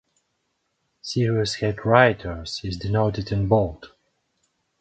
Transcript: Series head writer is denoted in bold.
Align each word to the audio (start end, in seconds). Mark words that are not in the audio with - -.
Series 1.03 1.53
head 1.57 1.85
writer 1.85 2.41
is 2.63 2.75
denoted 2.81 3.31
in 3.31 3.47
bold. 3.47 3.91